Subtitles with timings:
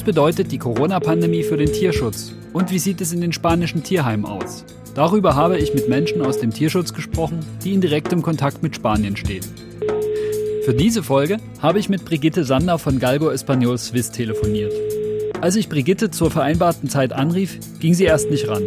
[0.00, 2.32] Was bedeutet die Corona-Pandemie für den Tierschutz?
[2.54, 4.64] Und wie sieht es in den spanischen Tierheimen aus?
[4.94, 9.14] Darüber habe ich mit Menschen aus dem Tierschutz gesprochen, die in direktem Kontakt mit Spanien
[9.14, 9.44] stehen.
[10.64, 14.72] Für diese Folge habe ich mit Brigitte Sander von Galgo Español Swiss telefoniert.
[15.42, 18.62] Als ich Brigitte zur vereinbarten Zeit anrief, ging sie erst nicht ran.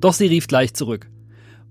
[0.00, 1.08] Doch sie rief gleich zurück.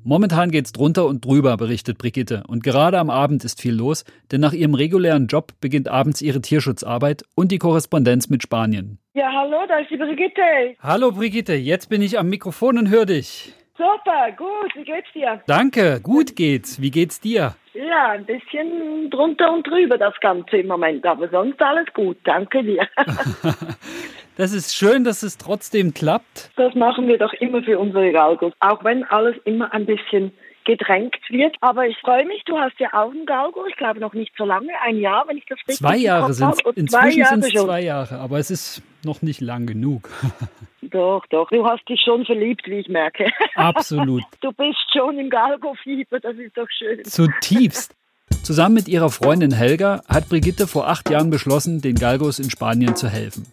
[0.06, 2.44] Momentan geht's drunter und drüber, berichtet Brigitte.
[2.48, 6.42] Und gerade am Abend ist viel los, denn nach ihrem regulären Job beginnt abends ihre
[6.42, 9.00] Tierschutzarbeit und die Korrespondenz mit Spanien.
[9.14, 10.42] Ja, hallo, da ist die Brigitte.
[10.82, 13.54] Hallo Brigitte, jetzt bin ich am Mikrofon und höre dich.
[13.76, 15.42] Super, gut, wie geht's dir?
[15.48, 16.80] Danke, gut geht's.
[16.80, 17.56] Wie geht's dir?
[17.74, 22.64] Ja, ein bisschen drunter und drüber das Ganze im Moment, aber sonst alles gut, danke
[22.64, 22.88] dir.
[24.38, 26.52] das ist schön, dass es trotzdem klappt.
[26.56, 30.32] Das machen wir doch immer für unsere Galgos, auch wenn alles immer ein bisschen
[30.66, 31.56] gedrängt wird.
[31.62, 34.46] Aber ich freue mich, du hast ja auch einen Galgo, ich glaube noch nicht so
[34.46, 37.82] lange, ein Jahr, wenn ich das richtig Zwei Jahre sind es, inzwischen sind es zwei
[37.82, 40.10] Jahre, aber es ist noch nicht lang genug.
[40.82, 41.50] Doch, doch.
[41.50, 43.26] Du hast dich schon verliebt, wie ich merke.
[43.56, 44.24] Absolut.
[44.42, 47.04] Du bist schon im Galgo-Fieber, das ist doch schön.
[47.04, 47.96] Zutiefst.
[48.44, 52.96] Zusammen mit ihrer Freundin Helga hat Brigitte vor acht Jahren beschlossen, den Galgos in Spanien
[52.96, 53.48] zu helfen.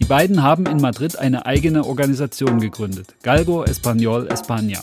[0.00, 4.80] Die beiden haben in Madrid eine eigene Organisation gegründet, Galgo Español España.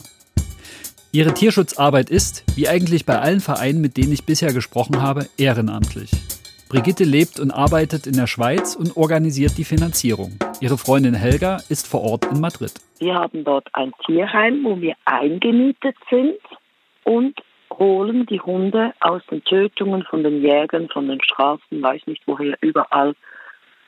[1.15, 6.11] Ihre Tierschutzarbeit ist, wie eigentlich bei allen Vereinen, mit denen ich bisher gesprochen habe, ehrenamtlich.
[6.67, 10.37] Brigitte lebt und arbeitet in der Schweiz und organisiert die Finanzierung.
[10.59, 12.73] Ihre Freundin Helga ist vor Ort in Madrid.
[12.99, 16.35] Wir haben dort ein Tierheim, wo wir eingemietet sind
[17.05, 17.39] und
[17.71, 22.57] holen die Hunde aus den Tötungen von den Jägern, von den Straßen, weiß nicht woher,
[22.59, 23.15] überall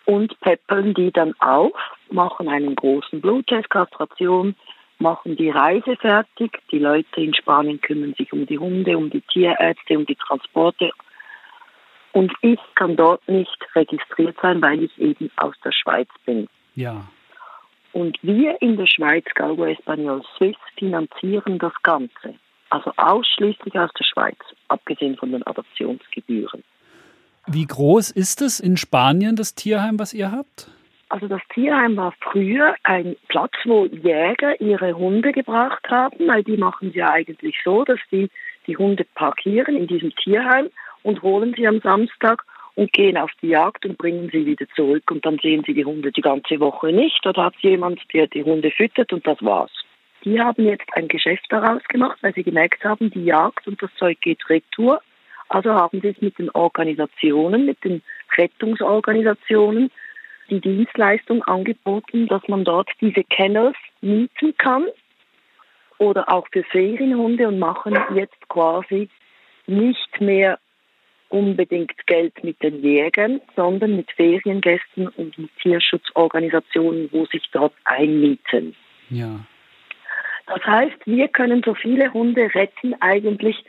[0.06, 1.74] und peppeln die dann auf,
[2.10, 4.56] machen einen großen Bluttest, Kastration,
[5.00, 6.60] machen die Reise fertig.
[6.72, 10.92] Die Leute in Spanien kümmern sich um die Hunde, um die Tierärzte, um die Transporte.
[12.14, 16.48] Und ich kann dort nicht registriert sein, weil ich eben aus der Schweiz bin.
[16.76, 17.08] Ja.
[17.94, 22.36] Und wir in der Schweiz, Galgo Español Swiss, finanzieren das Ganze.
[22.70, 24.38] Also ausschließlich aus der Schweiz,
[24.68, 26.64] abgesehen von den Adoptionsgebühren.
[27.48, 30.70] Wie groß ist es in Spanien, das Tierheim, was ihr habt?
[31.10, 36.58] Also das Tierheim war früher ein Platz, wo Jäger ihre Hunde gebracht haben, weil die
[36.58, 38.30] machen sie ja eigentlich so, dass die
[38.68, 40.70] die Hunde parkieren in diesem Tierheim
[41.04, 42.44] und holen sie am Samstag
[42.76, 45.86] und gehen auf die Jagd und bringen sie wieder zurück und dann sehen sie die
[45.86, 49.72] Hunde die ganze Woche nicht oder hat jemand, der die Hunde füttert und das war's.
[50.26, 53.90] Die haben jetzt ein Geschäft daraus gemacht, weil sie gemerkt haben, die Jagd und das
[53.98, 55.02] Zeug geht retour.
[55.48, 58.02] Also haben sie es mit den Organisationen, mit den
[58.38, 59.90] Rettungsorganisationen
[60.50, 64.86] die Dienstleistung angeboten, dass man dort diese Kennels mieten kann
[65.98, 69.10] oder auch für Ferienhunde und machen jetzt quasi
[69.66, 70.60] nicht mehr
[71.30, 78.76] unbedingt Geld mit den Jägern, sondern mit Feriengästen und mit Tierschutzorganisationen, wo sich dort einmieten.
[79.10, 79.40] Ja.
[80.46, 83.66] Das heißt, wir können so viele Hunde retten eigentlich,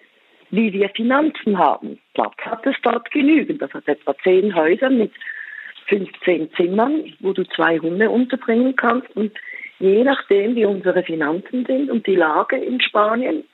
[0.50, 1.98] wie wir Finanzen haben.
[2.14, 3.60] Platz hat es dort genügend.
[3.60, 5.12] Das hat etwa zehn Häuser mit
[5.88, 9.14] 15 Zimmern, wo du zwei Hunde unterbringen kannst.
[9.16, 9.32] Und
[9.78, 13.44] je nachdem, wie unsere Finanzen sind und die Lage in Spanien,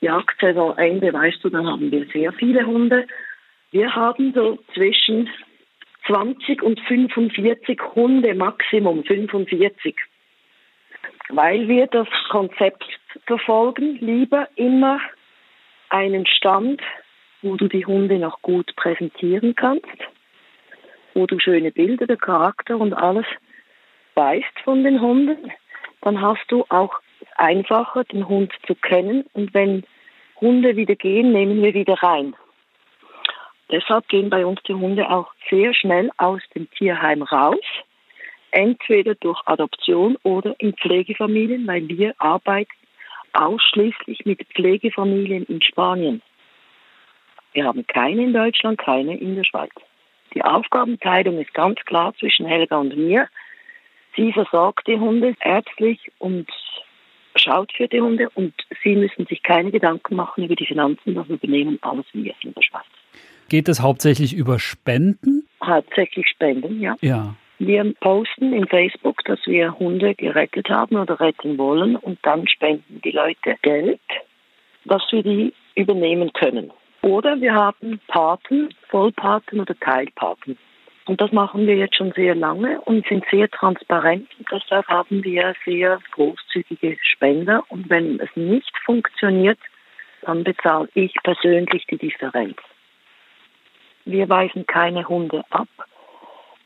[0.00, 3.06] Jagdsaisonende, weißt du, dann haben wir sehr viele Hunde.
[3.70, 5.28] Wir haben so zwischen
[6.06, 9.96] 20 und 45 Hunde Maximum, 45.
[11.30, 12.84] Weil wir das Konzept
[13.26, 15.00] verfolgen, lieber immer
[15.88, 16.82] einen Stand,
[17.40, 19.86] wo du die Hunde noch gut präsentieren kannst
[21.14, 23.26] wo du schöne Bilder, der Charakter und alles
[24.14, 25.50] weißt von den Hunden,
[26.02, 27.00] dann hast du auch
[27.36, 29.24] einfacher, den Hund zu kennen.
[29.32, 29.84] Und wenn
[30.40, 32.36] Hunde wieder gehen, nehmen wir wieder rein.
[33.70, 37.64] Deshalb gehen bei uns die Hunde auch sehr schnell aus dem Tierheim raus.
[38.54, 42.70] entweder durch Adoption oder in Pflegefamilien, weil wir arbeiten
[43.32, 46.22] ausschließlich mit Pflegefamilien in Spanien.
[47.52, 49.72] Wir haben keine in Deutschland, keine in der Schweiz.
[50.34, 53.28] Die Aufgabenteilung ist ganz klar zwischen Helga und mir.
[54.16, 56.48] Sie versorgt die Hunde ärztlich und
[57.36, 61.28] schaut für die Hunde und sie müssen sich keine Gedanken machen über die Finanzen, das
[61.28, 62.84] übernehmen alles wir in der Schweiz.
[63.48, 65.46] Geht es hauptsächlich über Spenden?
[65.62, 66.96] Hauptsächlich Spenden, ja.
[67.00, 67.34] Ja.
[67.58, 73.00] Wir posten in Facebook, dass wir Hunde gerettet haben oder retten wollen und dann spenden
[73.04, 74.00] die Leute Geld,
[74.84, 76.72] dass wir die übernehmen können.
[77.04, 80.56] Oder wir haben Paten, Vollpaten oder Teilpaten.
[81.04, 84.26] Und das machen wir jetzt schon sehr lange und sind sehr transparent.
[84.38, 87.62] Und deshalb haben wir sehr großzügige Spender.
[87.68, 89.58] Und wenn es nicht funktioniert,
[90.22, 92.56] dann bezahle ich persönlich die Differenz.
[94.06, 95.68] Wir weisen keine Hunde ab.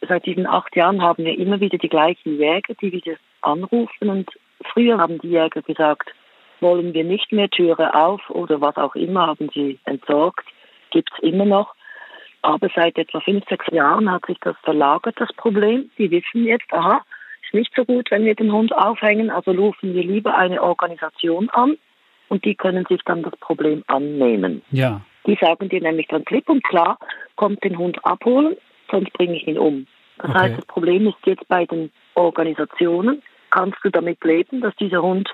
[0.06, 4.08] Seit diesen acht Jahren haben wir immer wieder die gleichen Jäger, die wieder anrufen.
[4.08, 4.30] Und
[4.72, 6.14] früher haben die Jäger gesagt,
[6.60, 10.46] wollen wir nicht mehr Türe auf oder was auch immer, haben sie entsorgt,
[10.90, 11.74] gibt es immer noch.
[12.42, 15.90] Aber seit etwa fünf, sechs Jahren hat sich das verlagert, das Problem.
[15.98, 17.02] Die wissen jetzt, aha,
[17.42, 21.48] ist nicht so gut, wenn wir den Hund aufhängen, also rufen wir lieber eine Organisation
[21.50, 21.76] an
[22.28, 24.62] und die können sich dann das Problem annehmen.
[24.70, 25.00] Ja.
[25.26, 26.98] Die sagen dir nämlich dann klipp und klar,
[27.36, 28.56] kommt den Hund abholen,
[28.90, 29.86] sonst bringe ich ihn um.
[30.18, 30.38] Das okay.
[30.38, 35.32] heißt, das Problem ist jetzt bei den Organisationen, kannst du damit leben, dass dieser Hund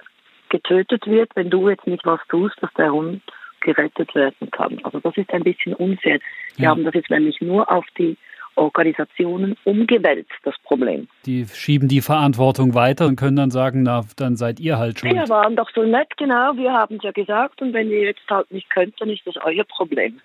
[0.54, 3.20] getötet wird, wenn du jetzt nicht was tust, dass der Hund
[3.60, 4.78] gerettet werden kann.
[4.84, 6.20] Also das ist ein bisschen unfair.
[6.56, 6.70] Wir ja.
[6.70, 8.16] haben das jetzt nämlich nur auf die
[8.54, 11.08] Organisationen umgewälzt, das Problem.
[11.26, 15.12] Die schieben die Verantwortung weiter und können dann sagen, na, dann seid ihr halt schuld.
[15.12, 18.22] Wir waren doch so nett, genau, wir haben es ja gesagt und wenn ihr jetzt
[18.30, 20.20] halt nicht könnt, dann ist das euer Problem.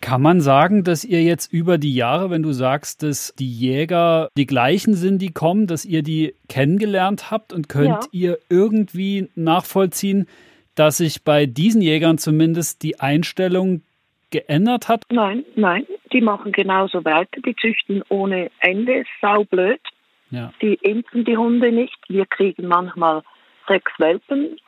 [0.00, 4.28] Kann man sagen, dass ihr jetzt über die Jahre, wenn du sagst, dass die Jäger
[4.36, 8.00] die gleichen sind, die kommen, dass ihr die kennengelernt habt und könnt ja.
[8.12, 10.28] ihr irgendwie nachvollziehen,
[10.74, 13.82] dass sich bei diesen Jägern zumindest die Einstellung
[14.30, 15.04] geändert hat?
[15.10, 17.40] Nein, nein, die machen genauso weiter.
[17.40, 19.80] Die züchten ohne Ende, saublöd.
[20.30, 20.52] Ja.
[20.60, 21.96] Die impfen die Hunde nicht.
[22.08, 23.22] Wir kriegen manchmal
[23.68, 24.58] sechs Welpen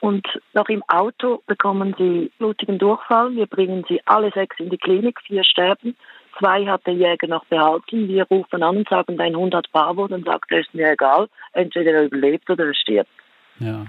[0.00, 3.34] und noch im Auto bekommen sie blutigen Durchfall.
[3.34, 5.96] Wir bringen sie alle sechs in die Klinik, vier sterben.
[6.38, 8.08] Zwei hat der Jäger noch behalten.
[8.08, 10.06] Wir rufen an und sagen, dein Hund hat Barbo.
[10.06, 11.28] Dann sagt er, ist mir egal.
[11.52, 13.10] Entweder er überlebt oder er stirbt.
[13.58, 13.86] Ja.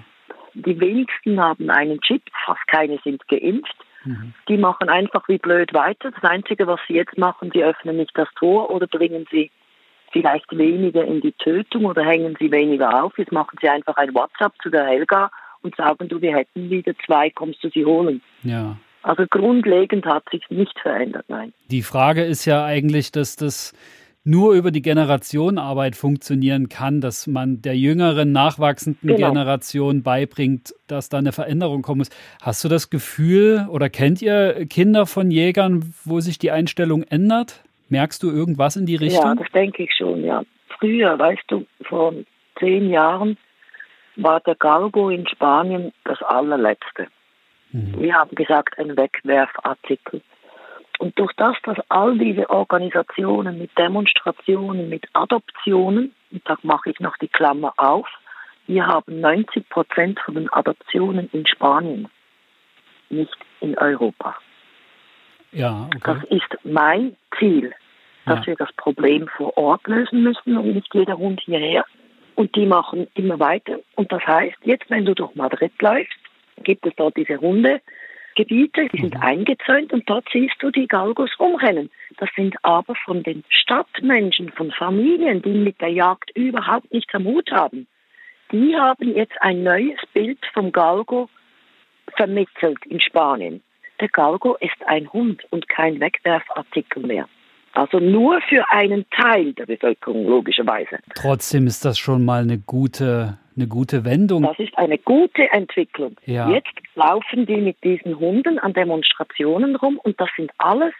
[0.54, 3.76] Die wenigsten haben einen Chip, fast keine sind geimpft.
[4.06, 4.34] Mhm.
[4.48, 6.12] Die machen einfach wie blöd weiter.
[6.12, 9.52] Das Einzige, was sie jetzt machen, sie öffnen nicht das Tor oder bringen sie
[10.12, 13.18] vielleicht weniger in die Tötung oder hängen sie weniger auf.
[13.18, 15.30] Jetzt machen sie einfach ein WhatsApp zu der Helga
[15.62, 18.22] und sagen, du, wir hätten wieder zwei, kommst du sie holen?
[18.44, 18.78] Ja.
[19.04, 21.54] Also grundlegend hat sich nicht verändert, nein.
[21.70, 23.74] Die Frage ist ja eigentlich, dass das
[24.28, 29.30] nur über die Generationenarbeit funktionieren kann, dass man der jüngeren, nachwachsenden genau.
[29.30, 32.10] Generation beibringt, dass da eine Veränderung kommen muss.
[32.42, 37.64] Hast du das Gefühl oder kennt ihr Kinder von Jägern, wo sich die Einstellung ändert?
[37.88, 39.24] Merkst du irgendwas in die Richtung?
[39.24, 40.44] Ja, das denke ich schon, ja.
[40.78, 42.14] Früher, weißt du, vor
[42.60, 43.38] zehn Jahren
[44.18, 47.08] war der Galgo in Spanien das allerletzte.
[47.72, 48.00] Mhm.
[48.00, 50.22] Wir haben gesagt, ein Wegwerfartikel.
[51.00, 57.00] Und durch das, dass all diese Organisationen mit Demonstrationen, mit Adoptionen, und da mache ich
[57.00, 58.08] noch die Klammer auf,
[58.66, 62.10] wir haben 90 Prozent von den Adoptionen in Spanien,
[63.10, 64.36] nicht in Europa.
[65.52, 66.00] Ja, okay.
[66.04, 67.74] Das ist mein Ziel,
[68.26, 68.48] dass ja.
[68.48, 71.86] wir das Problem vor Ort lösen müssen und nicht jeder Hund hierher.
[72.38, 73.80] Und die machen immer weiter.
[73.96, 76.20] Und das heißt, jetzt, wenn du durch Madrid läufst,
[76.64, 77.82] gibt es dort diese Hunde,
[78.36, 79.22] Gebiete, die sind mhm.
[79.22, 81.90] eingezäunt und dort siehst du die Galgos rumrennen.
[82.18, 87.26] Das sind aber von den Stadtmenschen, von Familien, die mit der Jagd überhaupt nichts am
[87.26, 87.88] Hut haben.
[88.52, 91.30] Die haben jetzt ein neues Bild vom Galgo
[92.16, 93.64] vermittelt in Spanien.
[94.00, 97.28] Der Galgo ist ein Hund und kein Wegwerfartikel mehr.
[97.78, 100.98] Also nur für einen Teil der Bevölkerung, logischerweise.
[101.14, 104.44] Trotzdem ist das schon mal eine gute eine gute Wendung.
[104.44, 106.16] Das ist eine gute Entwicklung.
[106.26, 106.50] Ja.
[106.50, 110.94] Jetzt laufen die mit diesen Hunden an Demonstrationen rum und das sind alles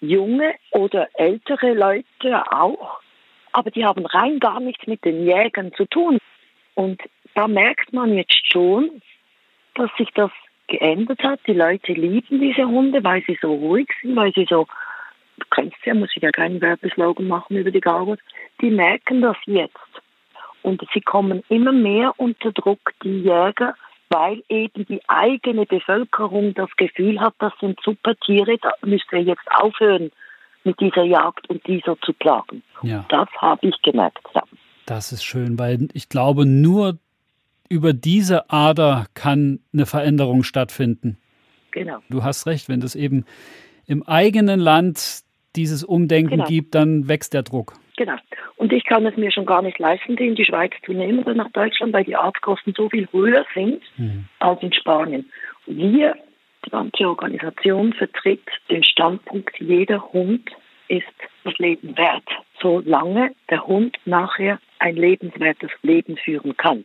[0.00, 3.00] junge oder ältere Leute auch,
[3.52, 6.18] aber die haben rein gar nichts mit den Jägern zu tun.
[6.74, 7.00] Und
[7.34, 9.02] da merkt man jetzt schon,
[9.74, 10.30] dass sich das
[10.68, 11.40] geändert hat.
[11.46, 14.66] Die Leute lieben diese Hunde, weil sie so ruhig sind, weil sie so,
[15.38, 18.18] du kennst ja, muss ich ja keinen Werbeslogan machen über die Galgos,
[18.60, 19.76] die merken das jetzt.
[20.62, 23.74] Und sie kommen immer mehr unter Druck, die Jäger,
[24.10, 29.22] weil eben die eigene Bevölkerung das Gefühl hat, das sind super Tiere, da müsst ihr
[29.22, 30.12] jetzt aufhören
[30.64, 32.62] mit dieser Jagd und dieser zu plagen.
[32.82, 33.04] Ja.
[33.08, 34.22] Das habe ich gemerkt.
[34.34, 34.42] Ja.
[34.86, 36.98] Das ist schön, weil ich glaube, nur
[37.68, 41.16] über diese Ader kann eine Veränderung stattfinden.
[41.70, 41.98] Genau.
[42.10, 43.24] Du hast recht, wenn das eben
[43.92, 45.22] im eigenen Land
[45.54, 46.46] dieses Umdenken genau.
[46.46, 47.74] gibt, dann wächst der Druck.
[47.96, 48.16] Genau.
[48.56, 51.20] Und ich kann es mir schon gar nicht leisten, die in die Schweiz zu nehmen
[51.20, 54.24] oder nach Deutschland, weil die Arztkosten so viel höher sind mhm.
[54.38, 55.30] als in Spanien.
[55.66, 56.16] Wir,
[56.64, 60.48] die ganze Organisation, vertritt den Standpunkt, jeder Hund
[60.88, 61.06] ist
[61.44, 62.28] das Leben wert,
[62.60, 66.84] solange der Hund nachher ein lebenswertes Leben führen kann.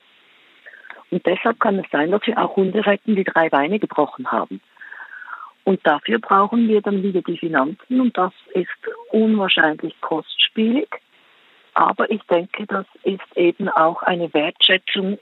[1.09, 4.61] Und deshalb kann es sein, dass wir auch Hunde retten, die drei Beine gebrochen haben.
[5.67, 8.69] Und dafür brauchen wir dann wieder die Finanzen und das ist
[9.11, 10.87] unwahrscheinlich kostspielig.
[11.73, 15.19] Aber ich denke, das ist eben auch eine Wertschätzung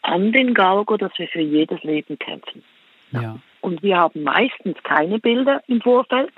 [0.00, 2.64] an den Galgo, dass wir für jedes Leben kämpfen.
[3.10, 3.36] Ja.
[3.60, 6.32] Und wir haben meistens keine Bilder im Vorfeld.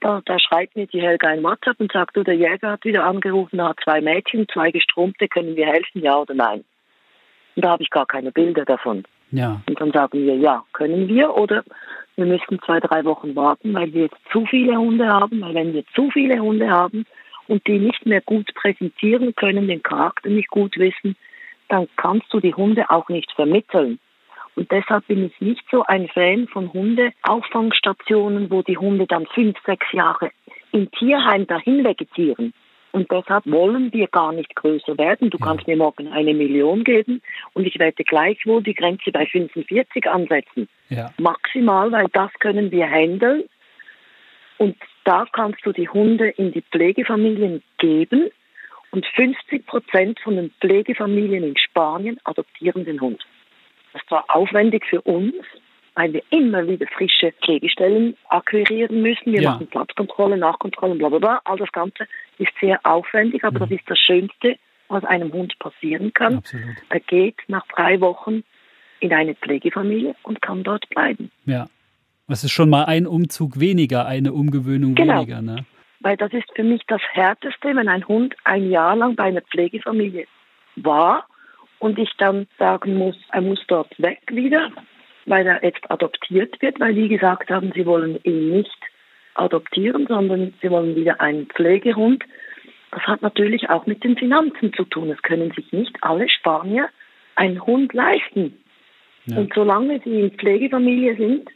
[0.00, 3.04] Da, da schreibt mir die Helga ein WhatsApp und sagt, du, der Jäger hat wieder
[3.04, 6.62] angerufen, hat zwei Mädchen, zwei Gestrumpte, können wir helfen, ja oder nein?
[7.56, 9.04] Und da habe ich gar keine Bilder davon.
[9.30, 9.62] Ja.
[9.66, 11.64] Und dann sagen wir, ja, können wir oder
[12.20, 15.74] wir müssen zwei, drei Wochen warten, weil wir jetzt zu viele Hunde haben, weil wenn
[15.74, 17.06] wir zu viele Hunde haben
[17.48, 21.16] und die nicht mehr gut präsentieren können, den Charakter nicht gut wissen,
[21.68, 23.98] dann kannst du die Hunde auch nicht vermitteln.
[24.56, 29.56] Und deshalb bin ich nicht so ein Fan von Hundeauffangstationen, wo die Hunde dann fünf,
[29.64, 30.30] sechs Jahre
[30.72, 32.52] im Tierheim dahin vegetieren.
[32.92, 35.30] Und deshalb wollen wir gar nicht größer werden.
[35.30, 40.08] Du kannst mir morgen eine Million geben und ich werde gleichwohl die Grenze bei 45
[40.08, 40.68] ansetzen.
[40.88, 41.12] Ja.
[41.18, 43.44] Maximal, weil das können wir handeln.
[44.58, 48.30] Und da kannst du die Hunde in die Pflegefamilien geben.
[48.90, 53.24] Und 50 Prozent von den Pflegefamilien in Spanien adoptieren den Hund.
[53.92, 55.34] Das war aufwendig für uns,
[55.94, 59.32] weil wir immer wieder frische Pflegestellen akquirieren müssen.
[59.32, 59.52] Wir ja.
[59.52, 61.40] machen Platzkontrolle, Nachkontrolle, bla bla bla.
[61.44, 62.06] All das Ganze
[62.38, 63.60] ist sehr aufwendig, aber mhm.
[63.60, 64.56] das ist das Schönste,
[64.88, 66.36] was einem Hund passieren kann.
[66.36, 66.76] Absolut.
[66.88, 68.42] Er geht nach drei Wochen
[69.00, 71.30] in eine Pflegefamilie und kann dort bleiben.
[71.46, 71.68] Ja.
[72.28, 75.16] Das ist schon mal ein Umzug weniger, eine Umgewöhnung genau.
[75.16, 75.42] weniger.
[75.42, 75.64] Ne?
[75.98, 79.40] Weil das ist für mich das Härteste, wenn ein Hund ein Jahr lang bei einer
[79.40, 80.26] Pflegefamilie
[80.76, 81.26] war
[81.80, 84.70] und ich dann sagen muss, er muss dort weg wieder,
[85.26, 88.78] weil er jetzt adoptiert wird, weil die gesagt haben, sie wollen ihn nicht
[89.34, 92.24] adoptieren, sondern sie wollen wieder einen Pflegehund.
[92.90, 95.10] Das hat natürlich auch mit den Finanzen zu tun.
[95.10, 96.88] Es können sich nicht alle Spanier
[97.36, 98.58] einen Hund leisten.
[99.26, 99.38] Ja.
[99.38, 101.48] Und solange sie in Pflegefamilie sind,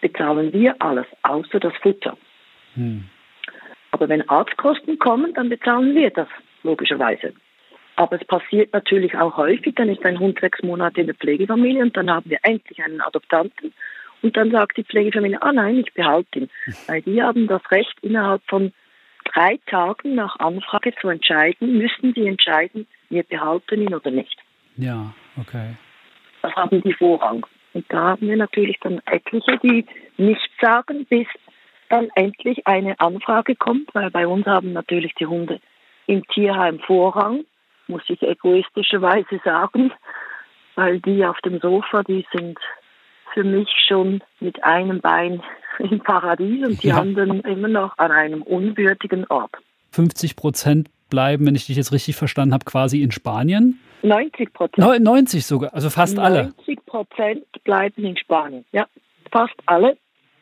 [0.00, 2.16] bezahlen wir alles, außer das Futter.
[2.74, 3.04] Hm.
[3.92, 6.28] Aber wenn Arztkosten kommen, dann bezahlen wir das,
[6.62, 7.32] logischerweise.
[7.96, 11.82] Aber es passiert natürlich auch häufig, dann ist ein Hund sechs Monate in der Pflegefamilie
[11.82, 13.72] und dann haben wir endlich einen Adoptanten
[14.22, 16.50] und dann sagt die Pflegefamilie, ah nein, ich behalte ihn.
[16.86, 18.72] Weil die haben das Recht, innerhalb von
[19.24, 24.36] drei Tagen nach Anfrage zu entscheiden, müssen sie entscheiden, wir behalten ihn oder nicht.
[24.76, 25.74] Ja, okay.
[26.42, 27.46] Das haben die Vorrang.
[27.72, 29.86] Und da haben wir natürlich dann etliche, die
[30.16, 31.26] nichts sagen, bis
[31.88, 35.60] dann endlich eine Anfrage kommt, weil bei uns haben natürlich die Hunde
[36.06, 37.44] im Tierheim Vorrang
[37.88, 39.92] muss ich egoistischerweise sagen,
[40.74, 42.58] weil die auf dem Sofa, die sind
[43.34, 45.42] für mich schon mit einem Bein
[45.78, 46.98] im Paradies und die ja.
[46.98, 49.54] anderen immer noch an einem unwürdigen Ort.
[49.92, 53.80] 50 Prozent bleiben, wenn ich dich jetzt richtig verstanden habe, quasi in Spanien.
[54.02, 55.02] 90 Prozent.
[55.02, 56.42] 90 sogar, also fast 90 alle.
[56.56, 58.86] 90 Prozent bleiben in Spanien, ja,
[59.30, 59.96] fast alle.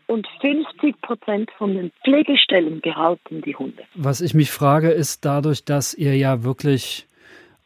[0.07, 3.85] Und 50 Prozent von den Pflegestellen behalten die Hunde.
[3.95, 7.07] Was ich mich frage, ist dadurch, dass ihr ja wirklich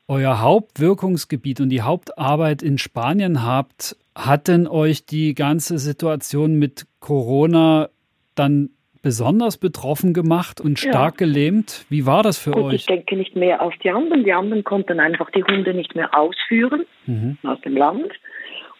[0.08, 6.86] euer Hauptwirkungsgebiet und die Hauptarbeit in Spanien habt, hat denn euch die ganze Situation mit
[6.98, 7.90] Corona
[8.34, 8.70] dann
[9.02, 11.26] besonders betroffen gemacht und stark ja.
[11.26, 11.86] gelähmt?
[11.88, 12.74] Wie war das für Gut, euch?
[12.74, 14.24] Ich denke nicht mehr auf die anderen.
[14.24, 17.38] Die anderen konnten einfach die Hunde nicht mehr ausführen mhm.
[17.44, 18.12] aus dem Land.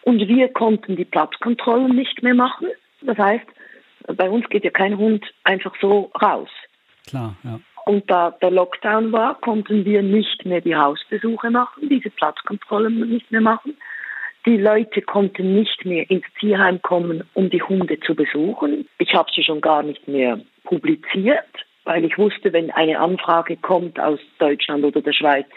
[0.03, 2.67] Und wir konnten die Platzkontrollen nicht mehr machen.
[3.01, 3.45] Das heißt,
[4.07, 6.49] bei uns geht ja kein Hund einfach so raus.
[7.07, 7.59] Klar, ja.
[7.89, 13.31] Und da der Lockdown war, konnten wir nicht mehr die Hausbesuche machen, diese Platzkontrollen nicht
[13.31, 13.75] mehr machen.
[14.45, 18.87] Die Leute konnten nicht mehr ins Tierheim kommen, um die Hunde zu besuchen.
[18.99, 21.49] Ich habe sie schon gar nicht mehr publiziert,
[21.83, 25.47] weil ich wusste, wenn eine Anfrage kommt aus Deutschland oder der Schweiz,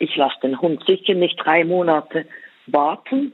[0.00, 2.26] ich lasse den Hund sicher nicht drei Monate
[2.66, 3.32] warten.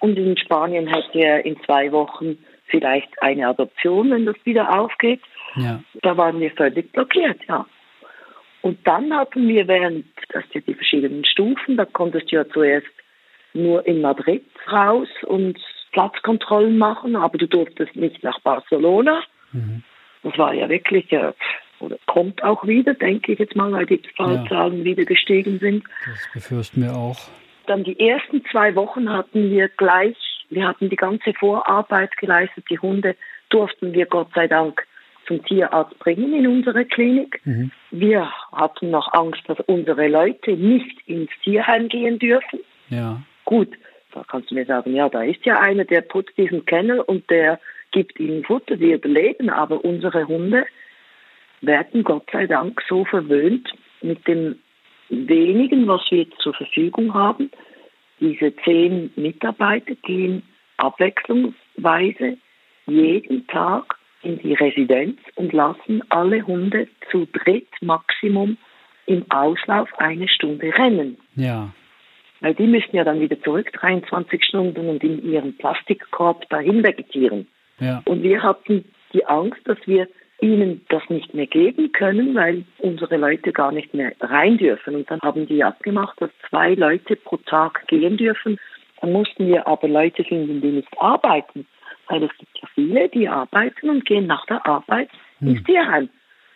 [0.00, 2.36] Und in Spanien hätte er in zwei Wochen
[2.66, 5.22] vielleicht eine Adoption, wenn das wieder aufgeht.
[5.56, 5.82] Ja.
[6.02, 7.66] Da waren wir völlig blockiert, ja.
[8.62, 12.86] Und dann hatten wir während, das sind die verschiedenen Stufen, da konntest du ja zuerst
[13.54, 15.58] nur in Madrid raus und
[15.92, 19.22] Platzkontrollen machen, aber du durftest nicht nach Barcelona.
[19.52, 19.82] Mhm.
[20.22, 21.32] Das war ja wirklich, äh,
[21.80, 24.84] oder kommt auch wieder, denke ich jetzt mal, weil die Fallzahlen ja.
[24.84, 25.84] wieder gestiegen sind.
[26.06, 27.18] Das befürchten wir auch.
[27.66, 30.16] Dann die ersten zwei Wochen hatten wir gleich,
[30.48, 32.64] wir hatten die ganze Vorarbeit geleistet.
[32.70, 33.16] Die Hunde
[33.50, 34.86] durften wir Gott sei Dank
[35.26, 37.40] zum Tierarzt bringen in unsere Klinik.
[37.44, 37.70] Mhm.
[37.90, 42.60] Wir hatten noch Angst, dass unsere Leute nicht ins Tierheim gehen dürfen.
[42.88, 43.22] Ja.
[43.44, 43.68] Gut,
[44.12, 47.28] da kannst du mir sagen, ja, da ist ja einer, der putzt diesen Kennel und
[47.30, 47.58] der
[47.92, 50.64] gibt ihnen Futter, die überleben, aber unsere Hunde
[51.60, 53.68] werden Gott sei Dank so verwöhnt
[54.00, 54.58] mit dem
[55.08, 57.50] wenigen, was wir zur Verfügung haben.
[58.20, 60.42] Diese zehn Mitarbeiter gehen
[60.76, 62.38] abwechslungsweise
[62.86, 68.56] jeden Tag in die Residenz und lassen alle Hunde zu dritt Maximum
[69.06, 71.18] im Auslauf eine Stunde rennen.
[71.34, 71.72] Ja.
[72.40, 77.46] Weil die müssen ja dann wieder zurück, 23 Stunden und in ihren Plastikkorb dahin vegetieren.
[77.78, 78.02] Ja.
[78.04, 80.08] Und wir hatten die Angst, dass wir
[80.40, 84.96] ihnen das nicht mehr geben können, weil unsere Leute gar nicht mehr rein dürfen.
[84.96, 88.58] Und dann haben die abgemacht, dass zwei Leute pro Tag gehen dürfen.
[89.00, 91.66] Dann mussten wir aber Leute finden, die nicht arbeiten.
[92.08, 95.48] Weil es gibt ja viele, die arbeiten und gehen nach der Arbeit hm.
[95.48, 96.08] ins Tierheim.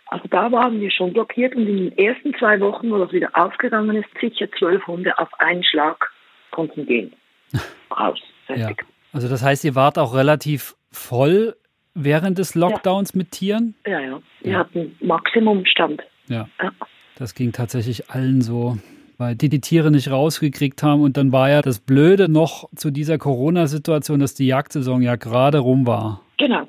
[0.08, 3.30] Also da waren wir schon blockiert und in den ersten zwei Wochen, wo das wieder
[3.32, 6.10] aufgegangen ist, sicher zwölf Hunde auf einen Schlag
[6.52, 7.12] konnten gehen.
[7.90, 8.20] Raus.
[8.48, 8.70] Ja.
[9.12, 11.56] Also das heißt, ihr wart auch relativ voll
[11.94, 13.18] während des Lockdowns ja.
[13.18, 13.74] mit Tieren?
[13.86, 14.22] Ja, ja.
[14.40, 14.58] Wir ja.
[14.58, 16.02] hatten Maximumstand.
[16.28, 16.48] Ja.
[16.62, 16.70] ja.
[17.16, 18.76] Das ging tatsächlich allen so,
[19.18, 21.02] weil die die Tiere nicht rausgekriegt haben.
[21.02, 25.58] Und dann war ja das Blöde noch zu dieser Corona-Situation, dass die Jagdsaison ja gerade
[25.58, 26.22] rum war.
[26.38, 26.66] Genau,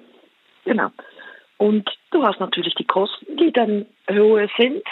[0.66, 0.90] genau.
[1.58, 4.84] Und du hast natürlich die Kosten, die dann höher sind,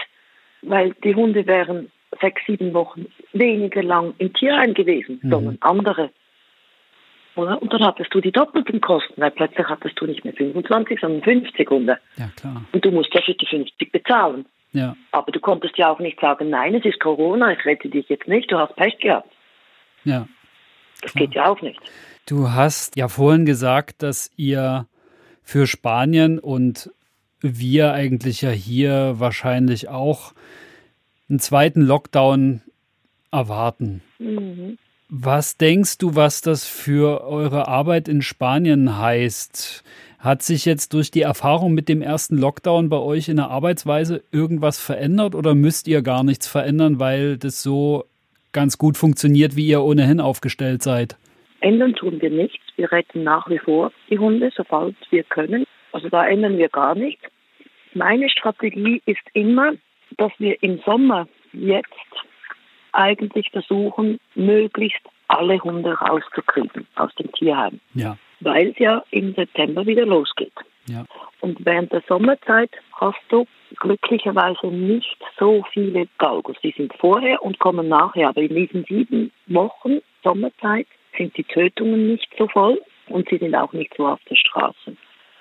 [0.61, 5.29] weil die Hunde wären sechs, sieben Wochen weniger lang im Tierheim gewesen, mhm.
[5.29, 6.09] sondern andere
[7.35, 7.61] oder?
[7.61, 11.21] Und dann hattest du die doppelten Kosten, weil plötzlich hattest du nicht mehr 25, sondern
[11.21, 11.97] 50 Hunde.
[12.17, 12.63] Ja, klar.
[12.71, 14.45] Und du musst ja für die 50 bezahlen.
[14.75, 14.95] Ja.
[15.11, 18.27] Aber du konntest ja auch nicht sagen, nein, es ist Corona, ich rette dich jetzt
[18.27, 19.31] nicht, du hast Pech gehabt.
[20.03, 20.27] Ja.
[21.01, 21.25] Das klar.
[21.25, 21.79] geht ja auch nicht.
[22.25, 24.85] Du hast ja vorhin gesagt, dass ihr
[25.43, 26.91] für Spanien und
[27.39, 30.33] wir eigentlich ja hier wahrscheinlich auch
[31.29, 32.61] einen zweiten Lockdown
[33.31, 34.01] erwarten.
[34.19, 34.77] Mhm.
[35.07, 39.83] Was denkst du, was das für eure Arbeit in Spanien heißt?
[40.25, 44.23] Hat sich jetzt durch die Erfahrung mit dem ersten Lockdown bei euch in der Arbeitsweise
[44.31, 48.05] irgendwas verändert oder müsst ihr gar nichts verändern, weil das so
[48.51, 51.15] ganz gut funktioniert, wie ihr ohnehin aufgestellt seid?
[51.59, 52.63] Ändern tun wir nichts.
[52.75, 55.65] Wir retten nach wie vor die Hunde, sobald wir können.
[55.91, 57.23] Also da ändern wir gar nichts.
[57.93, 59.73] Meine Strategie ist immer,
[60.17, 61.93] dass wir im Sommer jetzt
[62.93, 67.79] eigentlich versuchen, möglichst alle Hunde rauszukriegen aus dem Tierheim.
[67.93, 68.17] Ja.
[68.45, 70.53] Weil es ja im September wieder losgeht.
[70.87, 71.03] Ja.
[71.41, 73.45] Und während der Sommerzeit hast du
[73.77, 76.55] glücklicherweise nicht so viele Galgos.
[76.63, 78.29] Die sind vorher und kommen nachher.
[78.29, 83.55] Aber in diesen sieben Wochen Sommerzeit sind die Tötungen nicht so voll und sie sind
[83.55, 84.95] auch nicht so auf der Straße.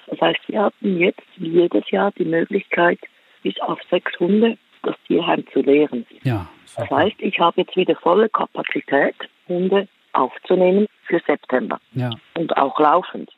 [0.07, 2.99] Das heißt, wir hatten jetzt jedes Jahr die Möglichkeit,
[3.43, 6.07] bis auf sechs Hunde das Tierheim zu leeren.
[6.23, 9.15] Ja, das heißt, ich habe jetzt wieder volle Kapazität,
[9.49, 11.79] Hunde aufzunehmen für September.
[11.93, 12.11] Ja.
[12.35, 13.31] Und auch laufend.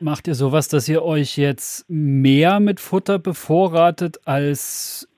[0.00, 5.08] Macht ihr sowas, dass ihr euch jetzt mehr mit Futter bevorratet als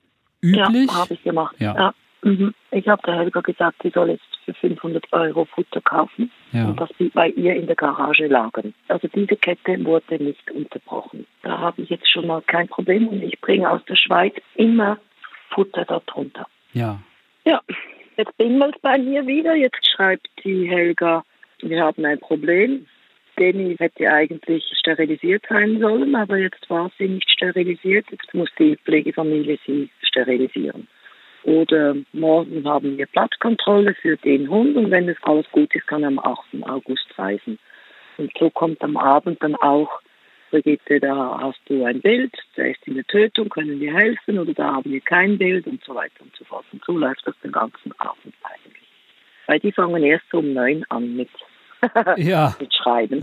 [0.41, 0.87] üblich?
[0.87, 1.55] Ja, habe ich gemacht.
[1.59, 1.75] Ja.
[1.75, 1.93] ja.
[2.23, 2.53] Mhm.
[2.71, 6.65] Ich habe der Helga gesagt, sie soll jetzt für 500 Euro Futter kaufen ja.
[6.65, 8.73] und das bei ihr in der Garage lagern.
[8.87, 11.25] Also diese Kette wurde nicht unterbrochen.
[11.43, 14.97] Da habe ich jetzt schon mal kein Problem und ich bringe aus der Schweiz immer
[15.49, 16.47] Futter darunter.
[16.73, 16.99] Ja.
[17.43, 17.61] Ja,
[18.21, 19.55] jetzt bimmelt bei mir wieder.
[19.55, 21.23] Jetzt schreibt die Helga,
[21.61, 22.85] wir haben ein Problem.
[23.39, 28.05] Denny hätte eigentlich sterilisiert sein sollen, aber jetzt war sie nicht sterilisiert.
[28.11, 30.87] Jetzt muss die Pflegefamilie sie sterilisieren.
[31.43, 36.03] Oder morgen haben wir Platzkontrolle für den Hund und wenn es alles gut ist, kann
[36.03, 36.61] er am 8.
[36.61, 37.57] August reisen.
[38.17, 40.01] Und so kommt am Abend dann auch
[40.51, 44.53] Brigitte, da hast du ein Bild, der ist in der Tötung, können wir helfen oder
[44.53, 46.65] da haben wir kein Bild und so weiter und so fort.
[46.71, 48.83] Und so läuft das den ganzen Abend eigentlich.
[49.47, 51.29] Weil die fangen erst um neun an mit,
[52.17, 52.55] ja.
[52.83, 53.21] Schreiben.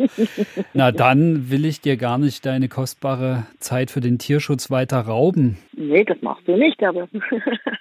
[0.74, 5.58] Na dann will ich dir gar nicht deine kostbare Zeit für den Tierschutz weiter rauben.
[5.72, 7.08] Nee, das machst du nicht, aber.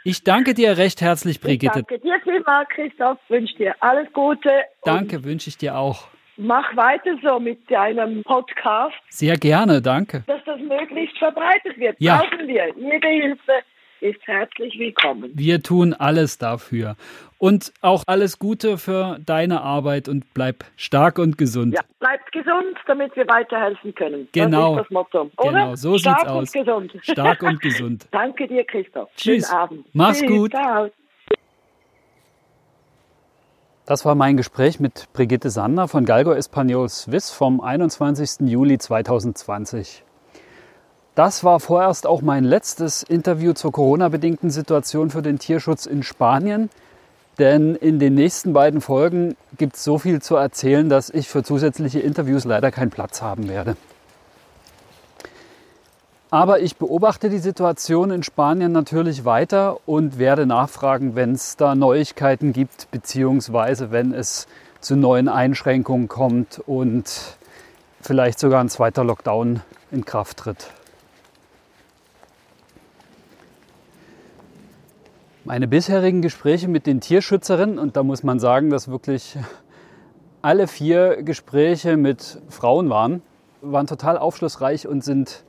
[0.04, 1.80] ich danke dir recht herzlich, Brigitte.
[1.80, 3.18] Ich danke dir vielmals, Christoph.
[3.28, 4.50] Wünsche dir alles Gute.
[4.84, 6.08] Danke, wünsche ich dir auch.
[6.42, 8.96] Mach weiter so mit deinem Podcast.
[9.10, 10.24] Sehr gerne, danke.
[10.26, 11.98] Dass das möglichst verbreitet wird.
[12.00, 12.20] Ja.
[12.20, 12.74] Brauchen wir.
[12.78, 13.52] Jede Hilfe
[14.00, 15.32] ist herzlich willkommen.
[15.34, 16.96] Wir tun alles dafür.
[17.40, 21.74] Und auch alles Gute für deine Arbeit und bleib stark und gesund.
[21.74, 24.30] Ja, bleibt gesund, damit wir weiterhelfen können.
[24.32, 24.78] Genau.
[24.78, 25.32] Das ist das Motto.
[25.40, 25.52] Oder?
[25.52, 26.50] Genau, so stark sieht's aus.
[26.50, 27.04] Stark und gesund.
[27.04, 28.08] Stark und gesund.
[28.12, 29.10] Danke dir, Christoph.
[29.18, 29.46] Tschüss.
[29.46, 29.86] Schönen Abend.
[29.92, 30.30] Mach's Tschüss.
[30.30, 30.52] gut.
[30.52, 30.90] Ciao.
[33.90, 38.48] Das war mein Gespräch mit Brigitte Sander von Galgo Espanol Swiss vom 21.
[38.48, 40.04] Juli 2020.
[41.16, 46.70] Das war vorerst auch mein letztes Interview zur Corona-bedingten Situation für den Tierschutz in Spanien.
[47.40, 51.42] Denn in den nächsten beiden Folgen gibt es so viel zu erzählen, dass ich für
[51.42, 53.76] zusätzliche Interviews leider keinen Platz haben werde.
[56.32, 61.74] Aber ich beobachte die Situation in Spanien natürlich weiter und werde nachfragen, wenn es da
[61.74, 64.48] Neuigkeiten gibt, beziehungsweise wenn es
[64.80, 67.36] zu neuen Einschränkungen kommt und
[68.00, 70.70] vielleicht sogar ein zweiter Lockdown in Kraft tritt.
[75.46, 79.36] Meine bisherigen Gespräche mit den Tierschützerinnen, und da muss man sagen, dass wirklich
[80.44, 83.24] alle vier Gespräche mit Frauen waren,
[83.62, 85.44] waren total aufschlussreich und sind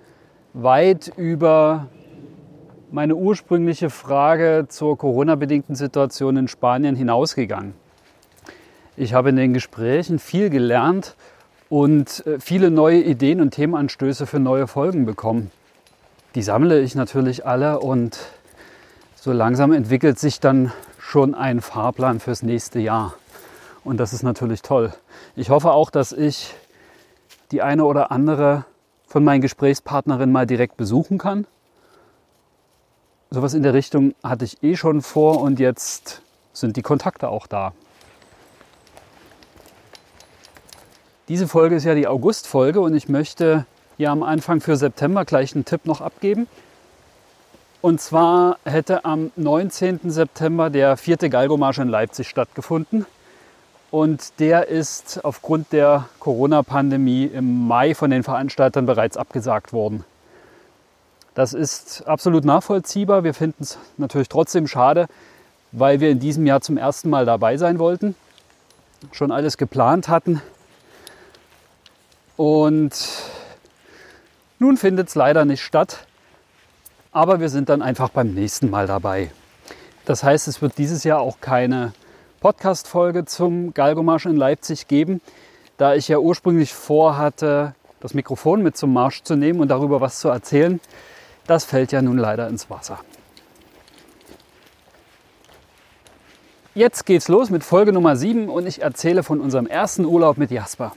[0.52, 1.88] weit über
[2.90, 7.74] meine ursprüngliche Frage zur Corona-bedingten Situation in Spanien hinausgegangen.
[8.96, 11.14] Ich habe in den Gesprächen viel gelernt
[11.68, 15.50] und äh, viele neue Ideen und Themenanstöße für neue Folgen bekommen.
[16.34, 18.18] Die sammle ich natürlich alle und
[19.14, 23.14] so langsam entwickelt sich dann schon ein Fahrplan fürs nächste Jahr.
[23.84, 24.92] Und das ist natürlich toll.
[25.36, 26.54] Ich hoffe auch, dass ich
[27.52, 28.64] die eine oder andere
[29.10, 31.44] von meinen Gesprächspartnerinnen mal direkt besuchen kann.
[33.30, 37.48] Sowas in der Richtung hatte ich eh schon vor und jetzt sind die Kontakte auch
[37.48, 37.72] da.
[41.28, 45.54] Diese Folge ist ja die August-Folge und ich möchte hier am Anfang für September gleich
[45.56, 46.46] einen Tipp noch abgeben.
[47.82, 50.00] Und zwar hätte am 19.
[50.04, 53.06] September der vierte Galgomarsch in Leipzig stattgefunden.
[53.90, 60.04] Und der ist aufgrund der Corona-Pandemie im Mai von den Veranstaltern bereits abgesagt worden.
[61.34, 63.24] Das ist absolut nachvollziehbar.
[63.24, 65.06] Wir finden es natürlich trotzdem schade,
[65.72, 68.14] weil wir in diesem Jahr zum ersten Mal dabei sein wollten,
[69.12, 70.40] schon alles geplant hatten.
[72.36, 72.92] Und
[74.58, 76.06] nun findet es leider nicht statt,
[77.12, 79.30] aber wir sind dann einfach beim nächsten Mal dabei.
[80.04, 81.92] Das heißt, es wird dieses Jahr auch keine
[82.40, 85.20] Podcast-Folge zum Galgomarsch in Leipzig geben,
[85.76, 90.20] da ich ja ursprünglich vorhatte, das Mikrofon mit zum Marsch zu nehmen und darüber was
[90.20, 90.80] zu erzählen.
[91.46, 92.98] Das fällt ja nun leider ins Wasser.
[96.74, 100.50] Jetzt geht's los mit Folge Nummer 7 und ich erzähle von unserem ersten Urlaub mit
[100.50, 100.92] Jasper.